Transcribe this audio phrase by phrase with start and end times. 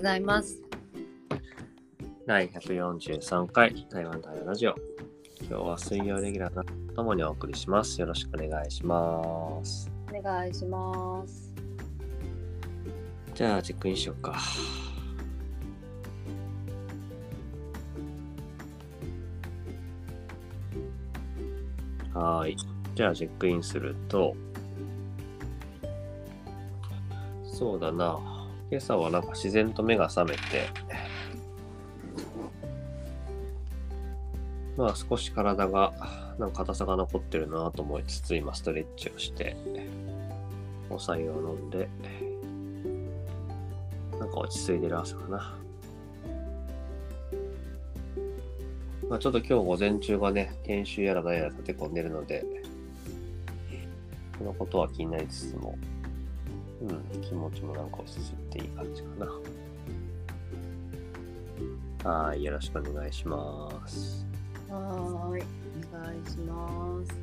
[0.00, 0.62] ございます。
[2.26, 4.74] 第143回台湾台湾ラジオ。
[5.42, 6.64] 今日は水曜レギュラーと
[6.94, 8.00] ともにお送りします。
[8.00, 9.90] よろしくお願いします。
[10.10, 11.52] お願いします。
[13.34, 14.38] じゃあ、チェックインしようか。
[22.14, 22.56] はーい。
[22.94, 24.34] じゃあ、チェックインすると、
[27.44, 28.29] そうだな。
[28.70, 30.68] 今朝はなんか自然と目が覚めて、
[34.76, 35.92] まあ少し体が
[36.38, 39.56] なんか硬さが残ってるなと思いつつ今ストレッチをして
[40.88, 41.88] お茶湯を飲んで
[44.18, 45.56] なんか落ち着いてる朝かな。
[49.08, 52.44] まあちょっと今日午前中がね、研修やら何やら立て込んでるので、
[54.38, 55.76] そのことは気になりつつも、
[56.80, 59.08] うん、気持ちもなんか落ち着いていい感じか
[62.04, 62.10] な。
[62.10, 64.26] はい、よろしくお願いします。
[64.70, 65.42] はい、お願
[66.16, 67.14] いします。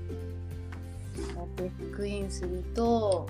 [1.57, 3.27] チェックインすると、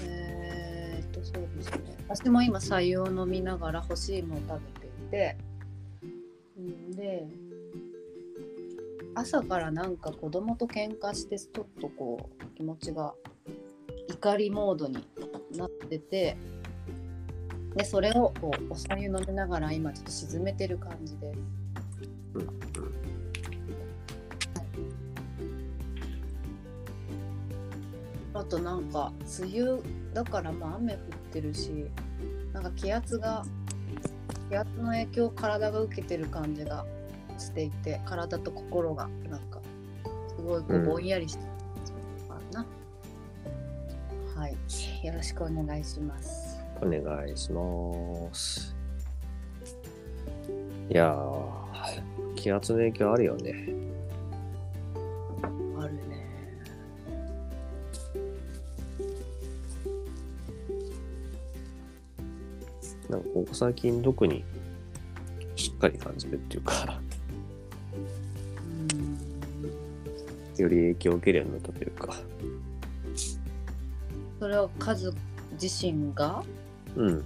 [0.00, 1.96] えー、っと、そうですね。
[2.08, 5.36] 私も今、白湯を飲みながら欲しいものを食べていて、
[6.58, 7.26] んで、
[9.14, 13.14] 朝からなんか子供と喧嘩して、ちょっとこう、気持ちが
[14.08, 14.98] 怒りモードに
[15.56, 16.36] なってて、
[17.74, 21.38] で、それをこう、お白湯飲みながら今ちょっと沈めてる感じです。
[22.34, 22.64] うんうん
[28.34, 29.80] あとなんか梅雨
[30.12, 30.98] だからまあ雨降っ
[31.32, 31.86] てるし
[32.52, 33.44] なんか気圧が
[34.50, 36.84] 気圧の影響を体が受けてる感じが
[37.38, 39.60] していて体と心がなんか
[40.36, 41.44] すごいこううんぼんやりして
[44.44, 44.56] はい。
[45.06, 46.60] よろしくお願いします。
[46.82, 48.76] お願いします。
[50.90, 53.68] いやー、気圧の影響あるよね。
[55.80, 56.28] あるね。
[63.08, 64.44] なんかここ最近特に
[65.56, 67.00] しっかり感じるっていうか、
[70.54, 70.62] うん。
[70.62, 72.14] より影響を受けるようになったというか、
[74.38, 75.12] それはカズ
[75.60, 76.42] 自身が
[76.96, 77.24] うん、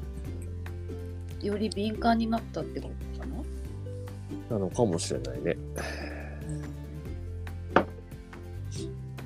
[1.43, 5.57] より敏感になったってことかな、なのかもしれないね。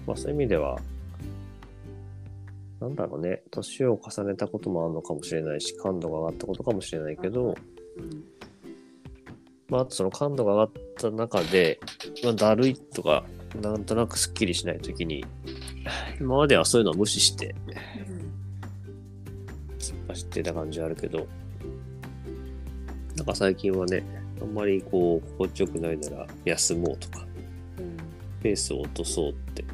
[0.06, 0.80] まあそういう意味では、
[2.80, 7.54] なんだろうね、年を重ねたこともあるのかもしれないし、感度が上がったことかもしれないけど、
[7.96, 8.24] うん。
[9.68, 11.78] まあ、あとその感度が上がった中で、
[12.24, 13.24] まあ、だるいとか、
[13.62, 15.24] なんとなくすっきりしないときに、
[16.22, 17.52] 今まではそういうのを無視して、
[19.76, 21.26] 突っ走ってた感じはあるけど、
[23.16, 24.04] なんか最近はね、
[24.40, 27.26] あんまりこう、心地よくないなら休もうとか、
[27.78, 27.96] うん
[28.40, 29.64] ペースを落とそうって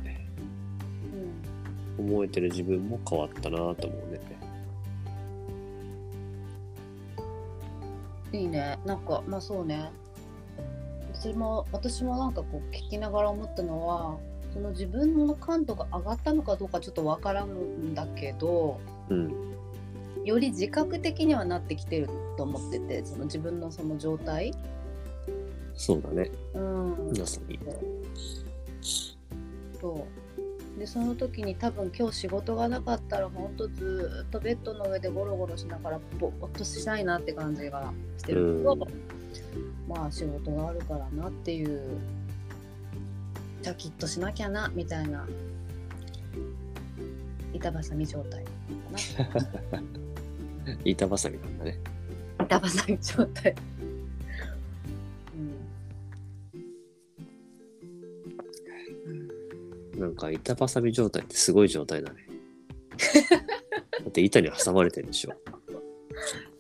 [1.98, 4.20] うん思えてる自分も変わったなと思うね。
[8.32, 8.78] いいね。
[8.86, 9.90] なんか、まあそうね。
[11.12, 14.18] 私も、私もなんかこう聞きながら思ったのは、
[14.52, 19.32] その自分の感度が上がったのかどうかちょっとわからんんだけど、うん。
[20.24, 24.52] より自覚的にはなってきてると思ってて、その自分のその状態。
[25.74, 26.30] そうだね。
[26.54, 27.12] うん。
[27.18, 27.58] まさに。
[29.80, 30.06] そ
[30.76, 30.78] う。
[30.78, 38.80] で、その時に多分今日仕事がなかったら、ほんとずーっとベッドの上でゴロゴロしながらぼーっとしたいなって感じがしてるけど、うん
[39.88, 41.98] まあ仕事があるからなっていう、
[43.62, 45.26] シャキッとしなきゃなみたいな、
[47.52, 48.50] 板挟み状態か
[50.84, 51.78] 板挟みなんだね。
[52.38, 52.44] な。
[52.44, 53.54] 板挟み状態。
[59.06, 60.00] うん。
[60.00, 62.26] なんか板挟み状態ってすごい状態だね。
[64.00, 65.34] だって板に挟まれてるでしょ。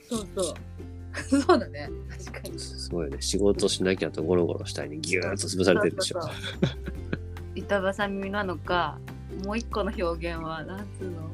[0.08, 0.54] そうそう。
[1.46, 1.90] そうだね。
[2.26, 2.58] 確かに。
[2.58, 3.18] すごいよね。
[3.20, 6.20] 仕事しなきゃとゴロゴロしたいにギューッと潰されてるでしょ。
[7.54, 8.98] 板挟みなのか
[9.44, 11.30] もう一個の表現はなんつうの？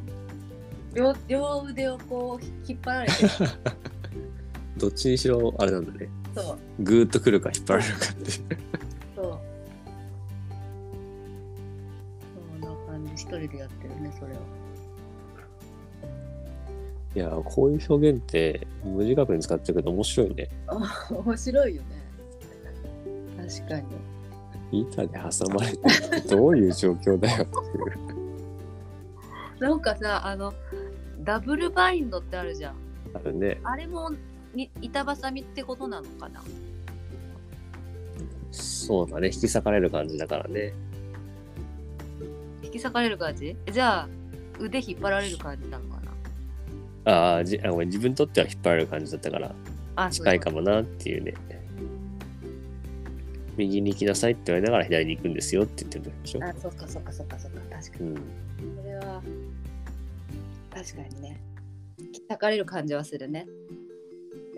[0.94, 3.29] 両両腕をこう引っ張られてる
[4.79, 6.08] どっちにしろあれなんだね。
[6.35, 8.31] そうぐーっとくるか引っ張られるかって。
[8.31, 9.38] そう
[12.52, 14.37] そんな感じ一人でやってるねそれを
[17.14, 20.49] いやー、こういう表現って無自覚に使ってるけど面白いね。
[20.66, 21.88] あ面白いよね
[23.56, 23.81] 確か
[24.72, 27.61] に板で挟まれてどういう状況だよってい
[29.61, 29.61] う。
[29.61, 30.52] なんかさあの
[31.20, 32.75] ダブルバインドってあるじゃん
[33.14, 33.60] あるね。
[33.62, 34.10] あれも
[34.52, 36.43] に板挟みってことなのかな？
[38.50, 39.28] そうだね。
[39.28, 40.72] 引き裂かれる感じだからね。
[42.62, 43.56] 引き裂かれる感じ？
[43.72, 44.08] じゃあ
[44.58, 46.04] 腕引っ張られる感じなのかな？
[47.05, 49.55] ああ、じあごめん自分にとっては引っ張られる感じだったから、
[49.97, 51.35] あ近いかもなっていうね。
[53.56, 56.45] 右に行きなさいって言われながら左に行くんですよって言ってるでしょ。
[56.45, 58.17] あそっかそっかそっかそっか確かにうん。
[58.77, 59.23] それは
[60.75, 61.41] 確かにね
[62.01, 63.47] 引き裂かれる感じはするね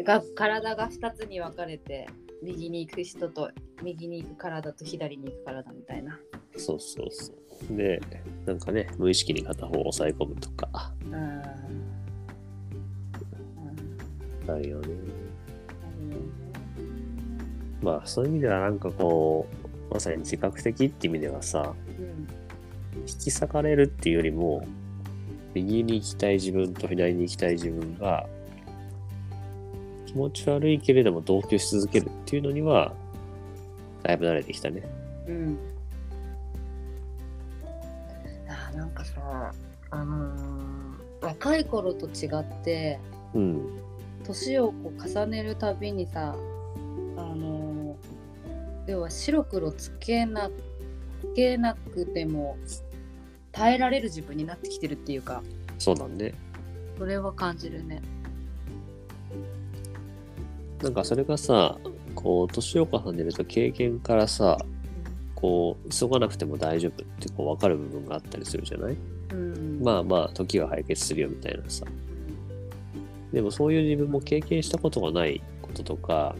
[0.02, 2.08] が体が2つに分かれて
[2.42, 3.50] 右に行く人と
[3.82, 6.18] 右に行く体と左に行く体みたいな
[6.56, 7.76] そうそうそう。
[7.76, 8.00] で、
[8.44, 11.65] なんかね、無意識に片方を押さえ込むとか、うん
[14.48, 14.88] うんあるよね。
[17.82, 19.46] まあ、そういう意味ではなんかこ
[19.90, 22.28] う、まさに自覚的って意味ではさ、うん
[23.06, 24.66] 引き裂かれるっていうよりも、
[25.54, 28.26] 右に行きたい自分と左に行きたい自分が、
[30.06, 32.94] 気持ち悪いけれども同居し続けるっていうのには、
[34.02, 34.82] だいぶ慣れてきたね。
[35.28, 35.58] うん
[38.74, 39.52] なんかさ
[39.90, 40.66] あのー
[41.22, 43.00] 若い頃と違って
[43.34, 43.85] うん。
[44.26, 46.34] 年をこう重ねるたびにさ
[47.16, 52.56] あのー要は白黒つけなつけなくても
[53.50, 55.42] 耐えられる自分になってきてるっていうか
[55.78, 56.34] そうなんね。
[56.98, 58.00] それは感じるね。
[60.82, 61.78] なんかそれがさ、
[62.14, 64.56] こう、年を重ねると経験からさ、
[65.34, 68.96] こう、急がなくても大丈夫ってこう分かる部分があったりするじゃない？
[69.32, 71.84] うん、まあまあ、時は解決するよみたいなさ。
[73.32, 76.34] でもそういう自分も経験したことがないこととか、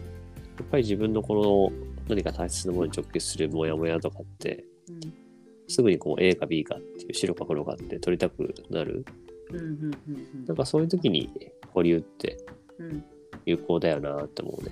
[0.57, 5.27] やっぱり自分のこの何か大切なものに直結するモヤモヤとかって、うん
[5.69, 9.05] すぐにこう A か B かっていう白か黒かって取りたくなる。
[9.51, 9.67] うんうんう
[10.39, 11.29] んなんかそういう時に
[11.73, 12.37] 保留って
[12.79, 13.03] うん
[13.45, 14.71] 有効だよなって思うね。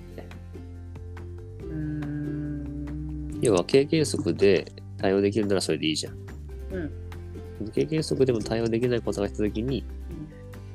[1.62, 6.14] うんうん要は経験則で対応できるならそれでいいじゃん。
[6.72, 9.95] うん経験則でも対応できないことが来た時にうん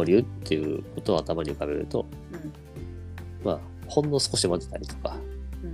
[0.02, 5.16] 保留っていうことを頭に浮かべると、うんまあ、ほんの少し待ってたりとか、
[5.64, 5.74] うん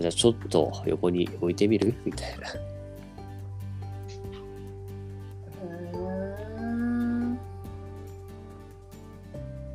[0.00, 1.94] じゃあちょっと横に置いてみる？
[2.04, 2.48] みたいな。
[5.62, 7.34] うん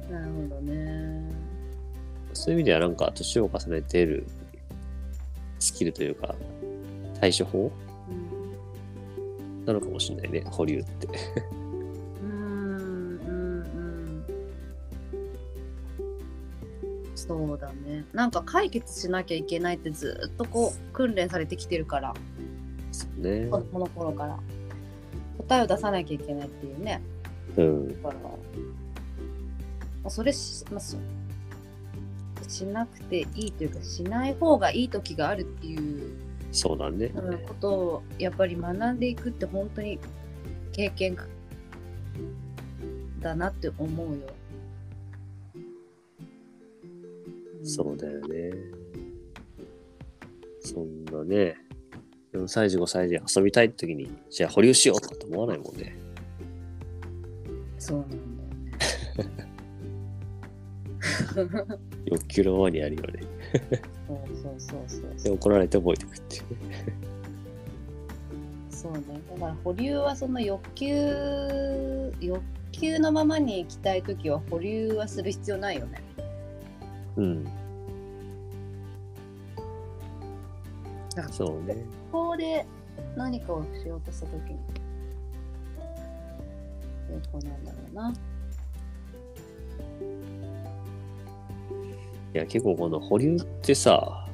[0.09, 1.29] なるほどね。
[2.33, 4.27] そういう意味ではなんか年を重ねている
[5.59, 6.35] スキルというか
[7.21, 7.71] 対処法？
[8.09, 11.07] うんなのかもしれないね、保留って。
[17.27, 22.13] そうだねなんか解決しなきゃいけないってずっとこう訓練されてきてるから
[23.17, 23.47] ね。
[23.49, 24.37] 子供の頃から
[25.37, 27.01] 答えを出さなきゃいけないっていうね
[27.55, 28.03] うん。
[28.03, 28.29] だから、ま
[30.05, 30.97] あ、それし,、まあ、そ
[32.47, 36.11] しなくていいというかしない方がいい時があるっていう
[36.51, 37.07] そうだね。
[37.15, 39.97] うんことをやっぱり学んでいくって本当に
[40.71, 41.17] 経験
[43.21, 44.27] だなって思うよ。
[47.63, 48.51] そうだよね。
[50.59, 51.55] そんなね、
[52.33, 55.95] 4歳児、5歳児遊びたいって時に、じゃあ保留しようと思わないもんね。
[57.79, 58.27] そうなんだよね。
[62.05, 63.23] 欲求のままにやるよね。
[64.07, 65.29] そうそうそうそうで。
[65.31, 66.85] 怒られて覚えていくっていうね。
[68.69, 68.99] そうね。
[69.33, 72.41] だから保留はその欲求欲
[72.71, 76.02] 求のままに行きたい時は保留はする必要ないよね。
[77.17, 77.43] うん。
[81.15, 81.75] なんかそうね。
[82.11, 82.65] ここで
[83.15, 84.59] 何かをしようとした時に
[87.09, 88.13] 成功なんだろうな。
[92.33, 94.27] いや、結構この保留ってさ、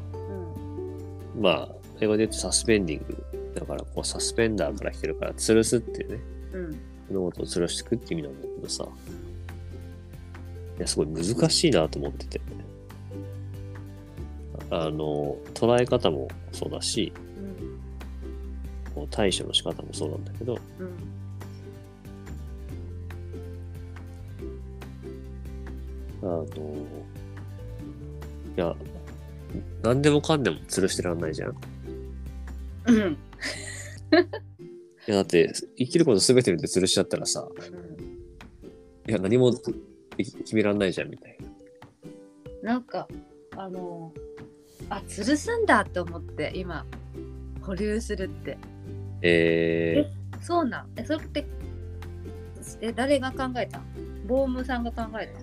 [1.36, 1.70] うんまあ、
[2.00, 3.26] 英語で言うとサスペンディング。
[3.56, 6.20] だから、こう、サスペンダーから来てるから、吊るすっていうね、
[6.54, 8.86] うん物事を吊るしていくって意味なんだけどさ、
[10.78, 12.42] いや、すごい難しいなと思ってて。
[14.72, 17.80] あの、捉え方もそうだし、うん
[18.96, 21.20] こう対処の仕方もそうなんだけど、うん
[26.22, 26.46] あの、
[28.58, 28.76] いや、
[29.84, 31.52] 何でもかんでも吊るしてらんないじゃん。
[31.52, 31.54] い
[32.88, 33.18] うん
[35.08, 37.48] や、だって、生きること全てで吊るしちゃったらさ、
[39.08, 39.54] いや、何も
[40.18, 41.38] 決めらんないじゃん、みたい
[42.64, 42.74] な。
[42.74, 43.08] なんか
[43.56, 44.14] あの
[44.90, 46.86] あ吊るすんだって思って今
[47.62, 48.58] 保留するって。
[49.22, 50.10] え
[50.42, 50.88] そうなん？
[50.96, 51.46] えそれって
[52.82, 53.82] え誰が考えた？
[54.28, 55.40] ボームさんが考えた？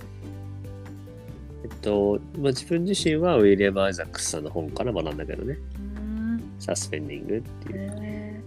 [1.65, 5.59] えっと、まあ、自分自身はウィリアム・アイザックスさんの本から学んだけどね。
[5.79, 6.43] うん。
[6.59, 7.79] サスペンディングっていう。
[7.79, 8.43] へ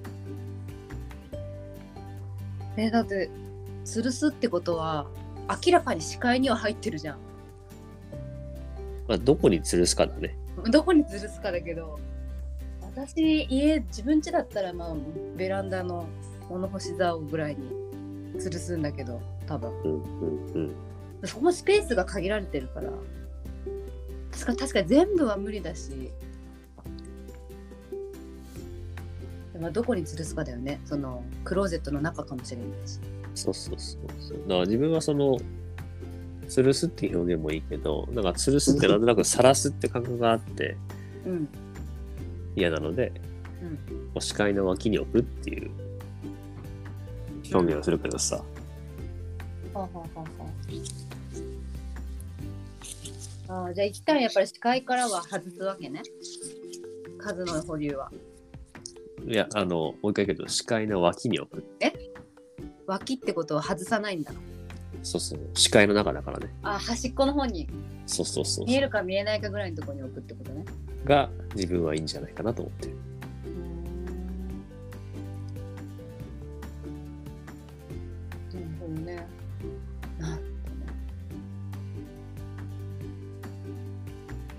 [2.77, 3.29] ええだって
[3.85, 5.07] 吊るすってことは
[5.65, 7.17] 明らかに視界には入ってるじゃん。
[9.07, 10.37] まあ、どこに吊るすかだね。
[10.71, 11.99] どこに吊るすかだけど
[12.81, 14.95] 私家自分家だったらまあ
[15.35, 16.05] ベランダの
[16.49, 17.71] 物干し竿ぐらいに
[18.39, 19.71] 吊るすんだけど多分。
[19.83, 20.75] うんうんうん。
[21.25, 22.91] そのスペースが限られてるから。
[24.31, 26.11] 確か確かに全部は無理だし。
[29.59, 30.79] まあどこに吊るすかだよね。
[30.85, 32.99] そのクローゼットの中かもしれないし。
[33.35, 34.37] そうそうそうそう。
[34.39, 35.37] だから自分はその、
[36.49, 40.75] 吊るすっていう表現もいいけど、なんか吊るすってなんとなく晒すって感覚があって
[41.25, 41.47] うん。
[42.55, 43.11] 嫌なので、
[43.61, 43.77] うん。
[43.77, 45.71] こう視界の脇に置くっていう
[47.53, 48.43] 表現をするけどさ、
[49.73, 49.87] は
[53.47, 56.01] あ、じゃあ一旦やっぱり視界からは外すわけね。
[57.17, 58.11] 数の保留は。
[59.27, 61.63] いや、あの、もう一回言うけど、視界の脇に置く。
[62.87, 64.31] 脇ってことは外さないんだ
[65.03, 65.39] そうそう。
[65.53, 66.53] 視界の中だからね。
[66.63, 67.67] あ端っこの方に
[68.05, 70.65] そうそうそう見えるか見えないかぐらいのところに置くってことね
[71.05, 72.95] が自分はいいんじゃないかなと思ってる。
[78.53, 79.27] なるほどね。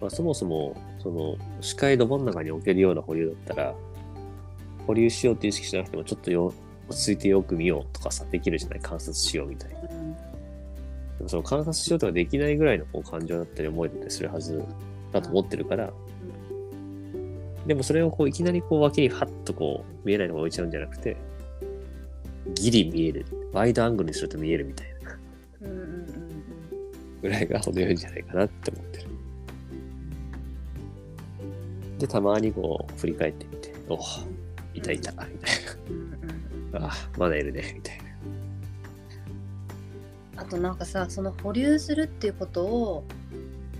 [0.00, 3.75] まあ、そもそも、その、視界ど真ん中に置けるような保留だったら、
[4.87, 6.54] 保留しようって意識しなくても、ちょっとよ
[6.88, 8.80] 落ち着いてよく見ようとかさ、できるじゃない？
[8.80, 9.79] 観察しようみたいな。
[11.20, 14.64] うんでもその観察しようとかできないぐらいのこう感情だったり思いだったりするはず
[15.12, 15.92] だと思ってるから、
[17.66, 21.16] でもそれをこういきなりこう脇にハッとこう見えないのが置いちゃうんじゃなくて、
[22.54, 23.26] ギリ見える。
[23.52, 25.18] ワイドアングルにすると見えるみたいな
[25.62, 26.08] うんうんうんうん
[27.20, 29.06] ぐらいが程よいんじゃないかなって思ってる。
[31.98, 33.98] で、たまにこう振り返ってみて、お
[34.72, 35.28] いたいた、みたい
[36.80, 36.88] な。
[36.88, 38.00] あまだいるね、みたいな。
[40.50, 43.04] あとなんかさその保留するっていうことを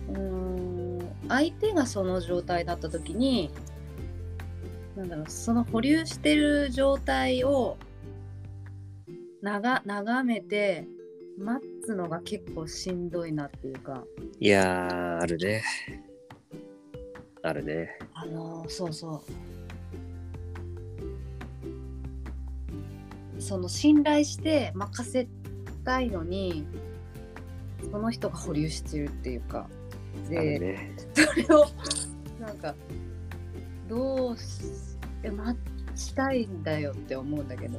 [0.09, 3.51] うーん相手がその状態だった時に
[4.95, 7.77] なんだろうその保留してる状態を
[9.43, 10.87] なが眺めて
[11.41, 14.05] 待つのが結構しんどいなっていうか
[14.39, 15.65] いやー、あるね。
[17.43, 17.99] あるね。
[18.15, 19.25] あのーそうそ
[23.39, 25.27] うその信頼して任せ
[25.85, 26.65] たいのに
[27.91, 29.67] その人が保留してるっていうか
[30.29, 30.93] で、ね。
[31.15, 31.67] それを
[32.41, 32.75] なんか
[33.89, 35.59] どうして待
[35.95, 37.79] ちたいんだよって思うんだけど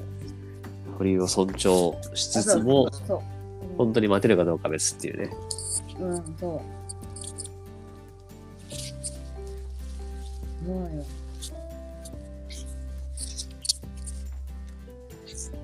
[0.97, 2.89] 保留を尊重しつつも、
[3.77, 5.31] 本当に待てるかどうか別っていうね。
[5.99, 6.61] うん、うん、そう
[10.65, 11.05] そうよ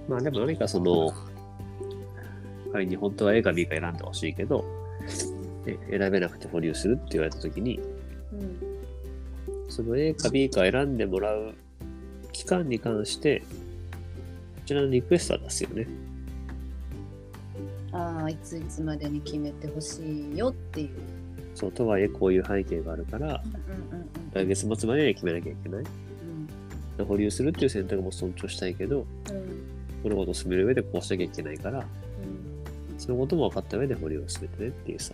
[0.08, 1.14] まあでも何かその、
[2.78, 4.64] 仮に本当は A か B か選んでほしいけど、
[5.66, 7.80] え選べなくて保留するって言われたときに、
[8.32, 8.58] うん
[9.70, 11.54] その A か B か選んでもらう
[12.32, 13.46] 期間に関して、こ
[14.66, 15.88] ちらのリクエストは出すよね。
[17.92, 20.90] ああいついつまでに決めてほしいよっていう。
[21.56, 23.44] そう、とはいえこういう背景があるから、
[24.34, 25.84] 来月末までには決めなきゃいけない。
[27.00, 29.68] うん保留するっていう選択も尊重したいけど、うん
[30.04, 32.07] このことを進める上でこうしなきゃいけないから、うん
[32.98, 35.14] そのことも分かった上で保留を進めてねっていうさ。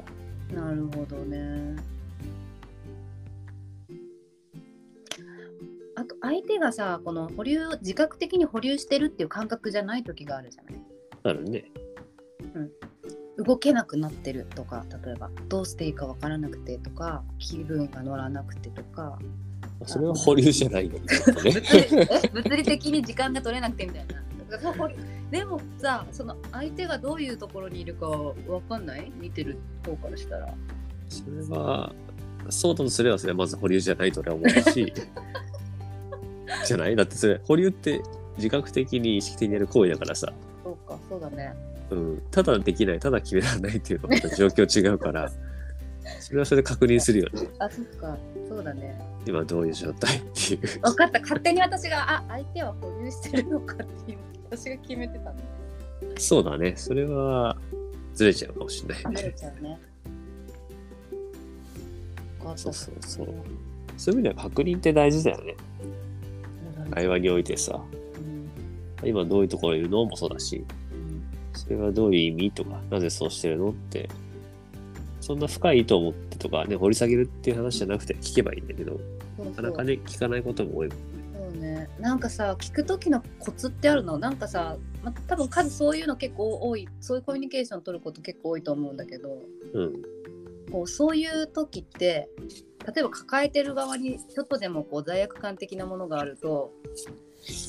[0.54, 1.76] なるほどね。
[5.96, 10.82] あと相手がさこの保留自覚的に保留してるっていう感覚じゃない時があるじゃない？
[11.24, 11.66] あるね。
[13.38, 19.18] 動けなくなってるとか例えばどうしていいかわからなくてとか気分が乗らなくてとか
[19.86, 21.02] それは保留じゃないよね。
[22.32, 24.24] 物理的に時間が取れなくてみたいな。
[25.34, 28.34] でもさその相手がどういうところにいるかわ
[28.70, 29.12] かんない？
[29.20, 30.54] 見てる方からしたら。
[31.10, 31.92] それは、
[32.50, 34.94] そうだとすればそれはまず保留じゃないと俺は思うし、
[36.68, 36.96] じゃない？
[36.96, 38.02] だってそれ、保留って
[38.38, 40.32] 自覚的に意識的にやる行為だからさ、
[40.64, 41.54] そうかそうだね。
[41.90, 45.32] うん、ただできない、ただ決められないっていうのはまた状況違うから、
[46.22, 47.50] それはそれで確認するよね。
[47.60, 48.16] あそっか
[48.56, 49.02] そうだね。
[49.26, 50.60] 今どういう状態っていう。
[50.82, 51.20] 分かった。
[51.22, 54.18] 勝手に私があ相手は保留してるのかっていう
[54.52, 55.36] 私が決めてたの。
[56.20, 56.74] そうだね。
[56.76, 57.58] それは
[58.14, 59.34] ずれちゃうかもしれない離れね。
[59.36, 59.80] ちゃうね。
[62.56, 63.28] そうそうそう。
[63.98, 65.56] そういう意味では確認って大事だよね。
[66.92, 67.82] 会話においてさ、
[69.02, 69.10] うん。
[69.10, 70.06] 今どういうところにいるの？
[70.06, 71.24] もそうだし、うん。
[71.54, 72.52] それはどういう意味？
[72.52, 73.70] とか、なぜそうしてるの？
[73.72, 74.10] って
[75.24, 79.00] そんな深い意図を持ってとかね、掘り下げるっていう話じゃなくて聞けばいいんだけど、
[79.40, 81.04] なかなかね、聞かないことも多いもんね。
[81.34, 84.18] そうねなんかさ聞く時のコツってあるの？
[84.18, 89.30] なんかさ、ま、多分数そういうの結構多いそういうコミュニケーション取ること結構多いと思うんだけど
[89.74, 89.94] うん。
[90.72, 92.30] こうそういう時って
[92.86, 96.72] 例えば抱えてる側にちょっとでもこう罪悪感的なものがあると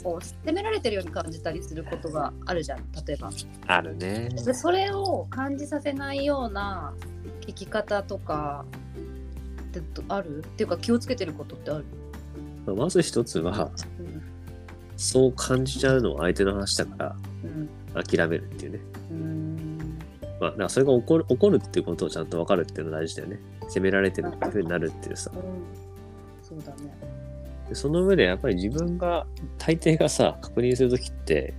[0.03, 3.31] こう責められてるように感じたりすることがあるじゃん例えば。
[3.67, 4.29] あるね。
[4.45, 6.95] でそれを感じさせないような
[7.47, 8.65] 聞き方とか
[9.61, 10.39] ってどある？
[10.39, 14.23] っていうか気をつけてることってある、まず一つは、うん
[14.97, 17.69] そう感じちゃうのは相手の話だから、うん
[18.05, 18.79] 諦めるっていうね。
[19.11, 19.99] うーん
[20.41, 23.41] まあ、だからそれが起こる、起こるっていうことをちゃんと分かるっていうのが大事だよね。
[23.69, 25.31] 責められてるっていうふうになるっていうさ。
[25.35, 25.41] うん
[26.43, 26.97] そうだね。
[27.69, 29.27] でその上でやっぱり自分が、
[29.59, 31.55] 大抵がさ、確認するときって、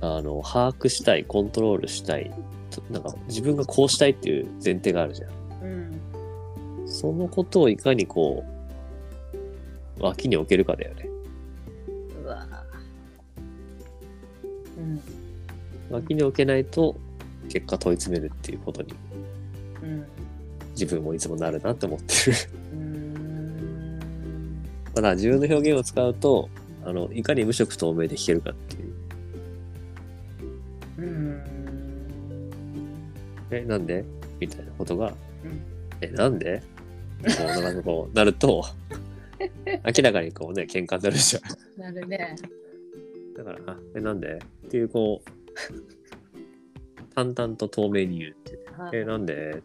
[0.00, 2.30] あの、把握したい、コントロールしたい、
[2.65, 5.30] となんか自分がこうしたいっていう前提があるじゃん。
[5.62, 6.00] うん
[6.86, 8.44] そのことをいかにこ
[9.98, 11.08] う、脇に置けるかだよね。
[12.22, 12.46] うわ
[14.78, 15.00] うん
[15.90, 16.96] 脇に置けないと、
[17.48, 18.94] 結果問い詰めるっていうことに
[19.82, 20.04] うん
[20.72, 22.36] 自分もいつもなるなって思ってる。
[22.72, 24.00] うーん
[24.94, 26.48] ただ自分の表現を使うと、
[26.84, 28.85] あの、いかに無色透明で弾けるかっていう。
[33.50, 34.04] え、なんで？
[34.40, 35.08] みたいなことが、
[35.44, 35.60] うん
[36.00, 36.62] え、なんで？
[37.22, 37.26] こ
[37.58, 38.64] う、なんかこう、なると、
[39.66, 41.40] 明らかにこうね、喧嘩になるじゃ
[41.78, 41.94] ん。
[41.94, 42.36] なるね。
[43.36, 44.38] だから、あえ、なんで？
[44.66, 45.28] っていう、こう、
[47.14, 48.80] 淡々と透明に言うっていう。
[48.80, 49.62] はいえ、なんで？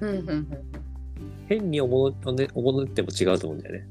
[0.00, 0.48] うんうんうん
[1.48, 3.88] 変におもの、ね、おものっても違うと思うんだよね。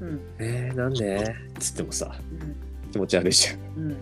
[0.00, 1.34] うんえー、なんで？
[1.58, 2.56] つってもさ、うん
[2.92, 3.58] 気持ち悪いじゃん。
[3.76, 3.96] うん。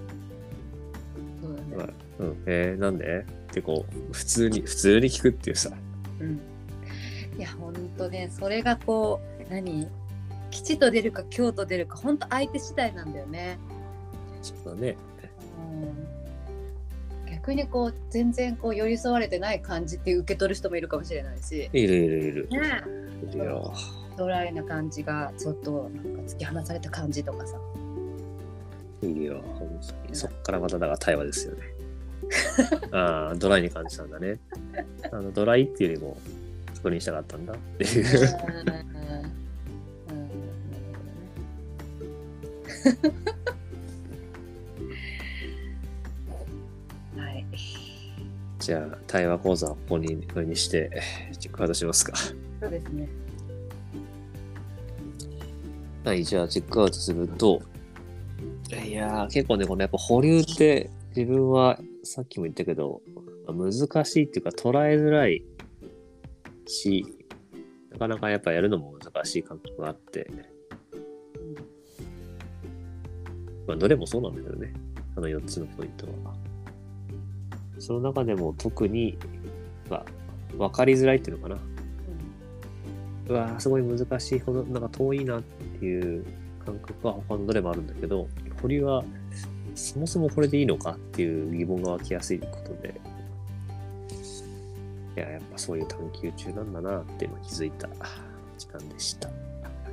[2.19, 3.21] うん、えー、なんで？
[3.21, 5.71] ってこう、普通に、普通に聞くっていうさ。
[6.21, 6.41] うん
[7.39, 9.89] いやほんとねそれがこう何？
[10.51, 13.59] 吉と出るか凶と出るかほんと相手次第なんだよね。
[14.41, 14.97] そうだね。
[15.59, 16.17] うん
[17.31, 22.49] 逆にこう全然こう寄り添われてない感じって受け取る人もいるかもしれないし、いるいるいる。
[22.51, 22.59] ね、
[23.31, 23.75] いるよ。
[24.17, 27.59] ドライな感じがちょっとなんか突き放された感じとかさ
[29.03, 29.45] いるよ。
[30.13, 31.63] そっからまただから対話ですよね。
[32.93, 34.39] ああ、ドライに感じたんだね。
[35.11, 36.17] あの、ドライっていうよりも
[36.75, 37.53] 確認したかったんだ。
[37.53, 38.07] っていう。
[48.67, 50.91] じゃあ、対話講座はここに、これにして、
[51.39, 52.17] チェックアウトしますか。
[52.17, 53.09] そうですね
[56.05, 57.63] はい、じゃあ、チェックアウトすると、
[58.85, 63.01] いや、結構ね、このやっぱ保留って、自分はさっきも言ったけど、
[63.49, 65.43] 難しいっていうか捉えづらい
[66.67, 67.07] し、
[67.91, 70.31] なかなかやっぱやるのも難しい感覚があって、
[73.67, 74.75] まあ、どれもそうなんだけどね。
[75.17, 76.35] あの4つのポイントは。
[77.79, 79.17] その中でも特に、
[79.89, 80.05] まあ、
[80.59, 81.59] 分かりづらいっていうのかな。
[83.29, 86.27] うわすごい難しいほど、なんか遠いなっていう
[86.67, 88.29] 感覚は他のどれもあるんだけど、
[88.61, 89.03] これは
[89.77, 92.99] そもそもこれでいいのかっていう疑問が湧きやすいことで、
[95.17, 97.89] いや、やっぱそういう探求中なんだなっていうのを気づいた
[98.59, 99.29] 時間でした。
[99.29, 99.33] あ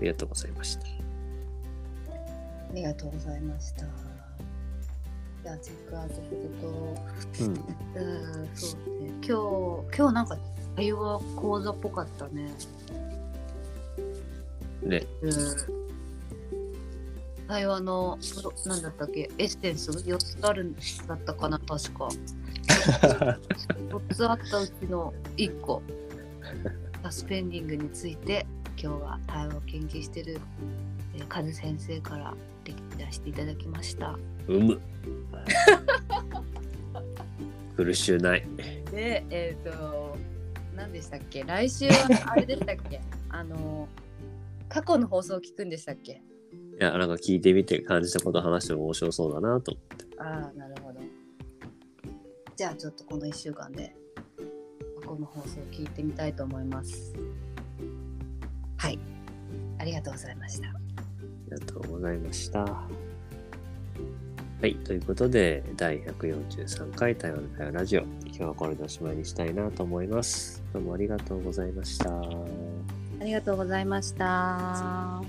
[0.01, 0.85] りがとうございました。
[0.85, 3.85] ありがとうございました。
[5.43, 6.27] じゃあチェックアウトする
[6.61, 6.67] と、
[7.43, 7.53] うん。
[7.53, 9.09] うん、そうね。
[9.09, 10.37] 今日今日なんか
[10.77, 12.51] 対話講座っぽかったね。
[14.81, 15.31] ね、うん。
[17.53, 19.29] 対話のそなんだったっけ？
[19.37, 21.59] エッセンス？4つあるんだったかな？
[21.59, 22.09] 確か。
[22.65, 25.83] 4つあったうちの1個。
[27.03, 30.39] サスペンディングについて今日は対話を研究してる、
[31.15, 34.17] えー、カズ先生から歴出していただきました。
[34.47, 34.81] うむ。
[37.77, 38.47] 苦しゅうない。
[38.91, 40.17] で、えっ、と、
[40.75, 41.43] 何でしたっけ？
[41.43, 42.99] 来週はあれでしたっけ？
[43.29, 43.87] あの、
[44.69, 46.23] 過去の放送を聞くんでしたっけ？
[46.79, 49.75] いや、なんか聞いてみて感じたこと話しても面白そうだなと。
[50.17, 50.99] ああ、なるほど。
[52.55, 53.95] じゃあちょっとこの1週間で
[55.01, 57.13] 過去の放送を聞いてみたいと思います。
[58.77, 58.99] はい。
[59.79, 60.67] ありがとうございました。
[60.69, 60.71] あ
[61.45, 62.59] りがとうございました。
[62.63, 62.89] は
[64.63, 64.75] い。
[64.75, 68.01] ということで、第143回台湾の会話ラジオ。
[68.01, 70.63] 今日はこれでおしまいにしたいなと思います。
[70.73, 72.09] どうもありがとうございました。
[72.13, 75.21] ありがとうございました。